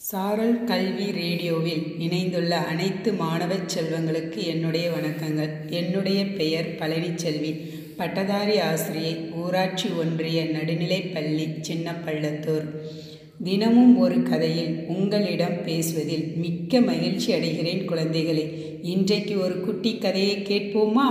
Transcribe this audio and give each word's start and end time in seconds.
சாரல் 0.00 0.64
கல்வி 0.64 1.12
ரேடியோவில் 1.12 1.94
இணைந்துள்ள 1.98 2.56
அனைத்து 2.56 3.12
மாணவச் 3.12 3.78
செல்வங்களுக்கு 3.78 4.46
என்னுடைய 4.46 4.90
வணக்கங்கள். 4.90 5.70
என்னுடைய 5.70 6.24
பெயர் 6.24 6.74
பழனிச்செல்வி. 6.78 7.70
பட்டதாரி 7.96 8.58
ஆசிரியை 8.58 9.14
ஊராட்சி 9.32 9.88
ஒன்றிய 9.88 10.44
நடுநிலைப்பள்ளி 10.44 11.62
சின்னப்பள்ளத்தூர். 11.68 12.68
தினமும் 13.44 13.98
ஒரு 13.98 14.22
கதையில் 14.22 14.84
உங்களிடம் 14.88 15.64
பேசுவதில் 15.64 16.32
மிக்க 16.36 16.80
மகிழ்ச்சி 16.80 17.32
அடைகிறேன் 17.32 17.86
குழந்தைகளே. 17.86 18.46
இன்றைக்கு 18.82 19.40
ஒரு 19.40 19.60
குட்டி 19.60 19.98
கதையை 19.98 20.36
கேட்போமா? 20.36 21.08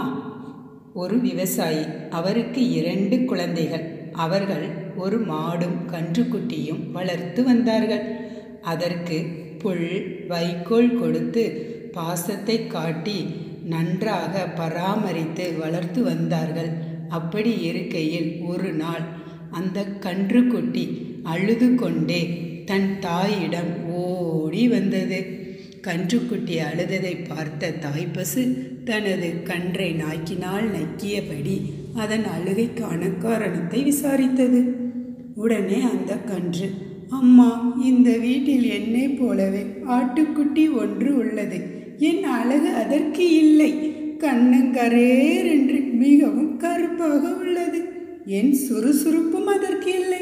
ஒரு 0.93 1.19
விவசாயி 1.19 1.83
அவருக்கு 2.09 2.69
இரண்டு 2.69 3.25
குழந்தைகள். 3.25 4.09
அவர்கள் 4.11 4.67
ஒரு 4.95 5.21
மாடும் 5.21 5.77
கன்றுக்குட்டியும் 5.91 6.91
வளர்த்து 6.91 7.43
வந்தார்கள். 7.43 8.25
அதற்கு 8.61 9.17
புல் 9.59 9.89
வைக்கோல் 10.27 10.95
கொடுத்து 10.99 11.43
பாசத்தை 11.91 12.67
காட்டி 12.67 13.25
நன்றாக 13.63 14.45
பராமரித்து 14.55 15.45
வளர்த்து 15.57 16.03
வந்தார்கள். 16.03 16.71
அப்படி 17.09 17.51
இருக்கையில் 17.61 18.41
ஒரு 18.41 18.71
நாள் 18.73 19.03
அந்த 19.51 19.85
கன்றுக்குட்டி 19.99 20.85
அழுது 21.23 21.75
கொண்டே 21.75 22.21
தன் 22.65 22.99
தாயிடம் 22.99 23.73
ஓடி 23.87 24.67
வந்தது. 24.67 25.19
கன்றுக்குட்டி 25.81 26.55
அழுததை 26.59 27.27
பார்த்த 27.27 27.69
தாய்ப்பசு 27.69 28.43
தனது 28.83 29.29
கன்றை 29.43 29.93
நாக்கினால் 29.93 30.67
நக்கியபடி 30.71 31.55
அதன் 31.95 32.25
அழுகைக்கான 32.35 33.17
காரணத்தை 33.17 33.79
விசாரித்தது. 33.83 34.61
உடனே 35.35 35.81
அந்த 35.81 36.13
கன்று 36.15 36.67
அம்மா 37.09 37.77
இந்த 37.81 38.17
வீட்டில் 38.17 38.63
என்னை 38.63 39.07
போலவே 39.07 39.61
ஆட்டுக்குட்டி 39.87 40.77
ஒன்று 40.77 41.17
உள்ளது. 41.17 41.59
என் 41.97 42.23
அழகு 42.23 42.69
அதற்கு 42.69 43.35
இல்லை. 43.35 43.71
கண்ணங்கரேர் 44.17 45.47
என்று 45.51 45.79
மிகவும் 45.93 46.57
கருப்பாக 46.57 47.29
உள்ளது. 47.29 47.83
என் 48.25 48.53
சுறுசுறுப்பும் 48.53 49.45
அதற்கு 49.45 49.99
இல்லை. 49.99 50.19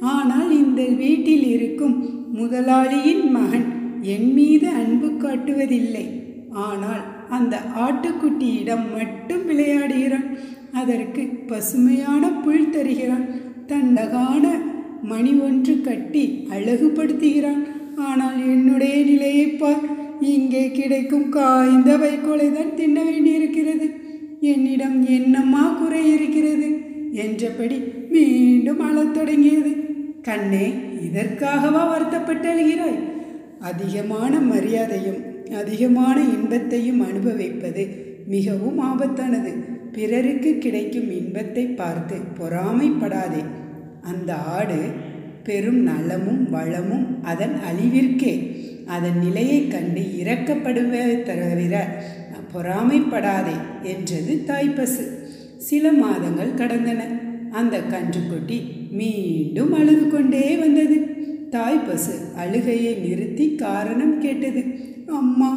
ஆனால் 0.00 0.50
இந்த 0.50 0.84
வீட்டில் 0.84 1.46
இருக்கும் 1.46 1.96
முதலாளியின் 2.32 3.30
மகன் 3.30 3.66
என் 4.00 4.32
மீது 4.32 4.68
அன்பு 4.68 5.08
காட்டுவதில்லை. 5.08 6.06
ஆனால் 6.50 7.04
அந்த 7.28 7.60
ஆட்டுக்குட்டியிடம் 7.76 8.86
மட்டும் 8.96 9.48
விளையாடுகிறான். 9.50 10.38
அதற்கு 10.72 11.26
பசுமையான 11.26 12.30
புல் 12.30 12.70
தருகிறான். 12.70 13.26
தண்டகான 13.66 14.67
மணி 15.02 15.32
ஒன்று 15.32 15.80
கட்டி 15.80 16.48
அழகுபடுத்துகிறான். 16.50 17.62
ஆனால் 17.96 18.38
என்னுடைய 18.38 19.04
நிலையை 19.04 19.46
பார். 19.46 19.96
இங்கே 20.20 20.70
கிடைக்கும் 20.70 21.28
காய்ந்த 21.28 21.96
வைக்கோலை 21.96 22.52
தான் 22.52 22.74
தின்ன 22.74 23.02
வேண்டியிருக்கிறது. 23.02 23.90
என்னிடம் 24.40 25.06
என்னம்மா 25.06 25.78
குறை 25.78 26.12
இருக்கிறது? 26.12 26.80
என்றபடி 27.12 27.76
மீண்டும் 28.10 28.80
அழத் 28.80 29.14
தொடங்கியது. 29.14 29.70
கண்ணே 30.22 30.74
இதற்காகவா 31.06 31.88
வருத்தப்பட்டு 31.88 32.48
அழுகிறாய் 32.48 32.98
அதிகமான 33.60 34.40
மரியாதையும் 34.40 35.20
அதிகமான 35.58 36.20
இன்பத்தையும் 36.20 37.00
அனுபவிப்பது 37.00 37.88
மிகவும் 38.28 38.80
ஆபத்தானது. 38.80 39.52
பிறருக்கு 39.92 40.58
கிடைக்கும் 40.58 41.10
இன்பத்தை 41.10 41.64
பார்த்து 41.64 42.16
பொறாமைப்படாதே. 42.38 43.42
அந்த 44.08 44.34
ஆடு 44.34 44.80
பெரும் 45.44 45.82
நலமும் 45.82 46.50
வளமும் 46.50 47.24
அதன் 47.24 47.54
அழிவிற்கே. 47.70 48.34
அதன் 48.86 49.18
நிலையை 49.18 49.68
கண்டு 49.68 50.00
இறக்கப்படுவதை 50.00 51.22
தவிர 51.22 52.02
பொறாமைப்படாதே 52.54 53.56
என்றது 53.82 54.44
தாய்ப்பசு. 54.46 55.04
சில 55.56 55.92
மாதங்கள் 55.92 56.54
கடந்தன. 56.54 57.00
அந்த 57.50 57.78
கன்றுக்குட்டி 57.78 58.58
மீண்டும் 58.90 59.72
அழுது 59.72 60.08
கொண்டே 60.08 60.56
வந்தது. 60.56 60.96
தாய்ப்பசு 61.50 62.14
அழுகையை 62.36 62.94
நிறுத்தி 62.94 63.54
காரணம் 63.54 64.20
கேட்டது. 64.20 64.64
அம்மா 65.06 65.50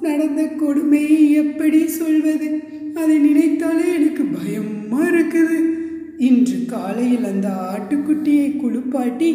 நடந்த 0.00 0.46
கொடுமையை 0.46 1.32
எப்படி 1.32 1.88
சொல்வது? 1.88 2.60
அதை 2.94 3.16
நினைத்தாலே 3.18 3.86
எனக்கு 3.94 4.24
பயமா 4.24 5.07
இன்று 6.26 6.58
காலையில் 6.72 7.26
அந்த 7.30 7.48
ஆட்டுக்குட்டியை 7.72 8.48
குளிப்பாட்டி 8.56 9.28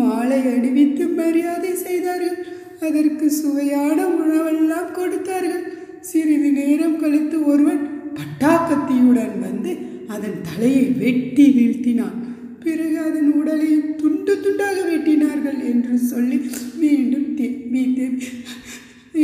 மாலை 0.00 0.38
அணிவித்து 0.52 1.04
மரியாதை 1.18 1.72
செய்தார்கள். 1.74 2.38
அதற்கு 2.86 3.26
சுவையான 3.40 3.98
உணவெல்லாம் 4.20 4.92
கொடுத்தார்கள். 4.92 5.64
சிறிது 6.10 6.50
நேரம் 6.52 6.96
கழித்து 7.00 7.38
ஒருவன் 7.46 7.82
பட்டாக்கத்தியுடன் 8.18 9.36
வந்து 9.46 9.72
அதன் 10.14 10.40
தலையை 10.48 10.86
வெட்டி 11.02 11.46
வீழ்த்தினான். 11.56 12.18
பிறகு 12.64 12.98
அதன் 12.98 13.30
உடலை 13.32 13.70
துண்டு 14.00 14.34
துண்டாக 14.44 14.78
வெட்டினார்கள் 14.90 15.60
என்று 15.72 15.94
சொல்லி 16.10 16.38
மீண்டும் 16.80 17.28
தேவி 17.34 17.82
தேம்பி 17.98 18.28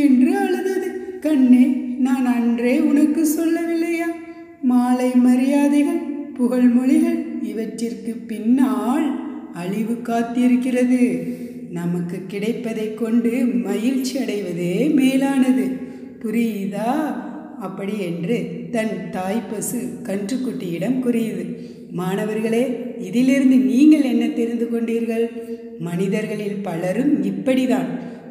என்று 0.05 0.31
அழுதது. 0.45 0.89
கண்ணே 1.21 1.65
நான் 2.07 2.29
அன்றே 2.37 2.75
உனக்கு 2.91 3.23
சொல்லவில்லையா? 3.39 4.09
மாலை 4.63 5.11
மரியாதைகள் 5.27 6.03
புகழ்மொழிகள் 6.39 7.45
இவற்றிற்கு 7.45 8.13
பின்னால் 8.13 9.21
அழிவு 9.53 9.93
காத்திருக்கிறது. 9.93 11.33
நமக்கு 11.71 12.21
கிடைப்பதை 12.27 12.95
கொண்டு 12.95 13.45
மகிழ்ச்சி 13.45 14.19
அடைவதே 14.19 14.95
மேலானது. 14.95 15.67
புரியுதா? 16.23 17.17
அப்படி 17.61 17.93
என்று 18.01 18.69
தன் 18.71 19.11
தாய் 19.11 19.43
பசு 19.51 19.79
கன்றுக்குட்டியிடம் 20.03 20.99
கூறியது. 20.99 21.71
மாணவர்களே 21.91 22.77
இதிலிருந்து 23.01 23.57
நீங்கள் 23.57 24.03
என்ன 24.03 24.29
தெரிந்து 24.29 24.69
கொண்டீர்கள்? 24.73 25.27
மனிதர்களில் 25.79 26.63
பலரும் 26.63 27.25
இப்படிதான். 27.25 27.89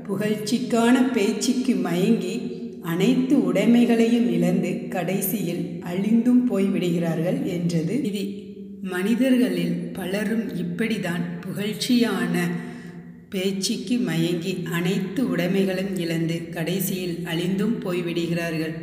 புகழ்ச்சிக்கான 0.07 1.11
பேச்சுக்கு 1.13 1.75
மயங்கி 1.75 2.46
அனைத்து 2.87 3.35
உடைமைகளையும் 3.51 4.27
இழந்து 4.31 4.87
கடைசியில் 4.87 5.63
அழிந்தும் 5.83 6.43
போய்விடுகிறார்கள் 6.51 7.39
என்றது. 7.55 7.95
விதி 8.01 8.25
மனிதர்களில் 8.81 9.75
பலரும் 9.93 10.45
இப்படிதான் 10.63 11.23
புகழ்ச்சியான 11.45 12.35
பேச்சுக்கு 13.29 13.95
மயங்கி 13.97 14.53
அனைத்து 14.71 15.21
உடைமைகளும் 15.35 15.91
இழந்து 15.99 16.49
கடைசியில் 16.49 17.17
அழிந்தும் 17.23 17.75
போய்விடுகிறார்கள். 17.85 18.75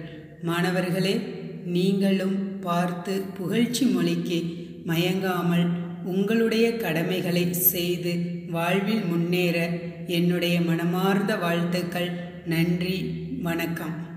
மாணவர்களே 0.42 1.14
நீங்களும் 1.66 2.60
பார்த்து 2.60 3.14
புகழ்ச்சி 3.38 3.84
மொழிக்கு 3.86 4.38
மயங்காமல் 4.86 5.66
உங்களுடைய 6.04 6.66
கடமைகளை 6.76 7.44
செய்து 7.52 8.12
வாழ்வில் 8.50 9.04
முன்னேற 9.10 9.58
என்னுடைய 10.06 10.56
மனமார்ந்த 10.60 11.34
வாழ்த்துக்கள். 11.36 12.10
நன்றி. 12.46 12.98
வணக்கம். 13.46 14.13